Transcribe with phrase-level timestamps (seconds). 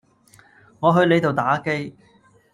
[0.79, 1.95] 我去你度打機